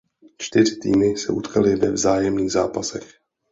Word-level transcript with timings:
Čtyři 0.37 0.75
týmy 0.75 1.17
se 1.17 1.31
utkaly 1.33 1.75
ve 1.75 1.91
vzájemných 1.91 2.51
zápasech. 2.51 3.13